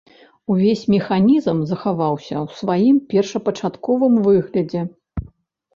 [0.53, 4.81] Увесь механізм захаваўся ў сваім першапачатковым выглядзе.